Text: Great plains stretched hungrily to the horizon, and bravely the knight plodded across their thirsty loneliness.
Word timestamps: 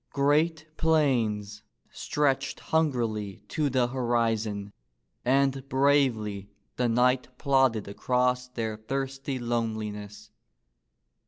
Great 0.13 0.65
plains 0.77 1.61
stretched 1.91 2.59
hungrily 2.59 3.43
to 3.47 3.69
the 3.69 3.85
horizon, 3.89 4.73
and 5.23 5.69
bravely 5.69 6.49
the 6.75 6.89
knight 6.89 7.27
plodded 7.37 7.87
across 7.87 8.47
their 8.47 8.77
thirsty 8.77 9.37
loneliness. 9.37 10.31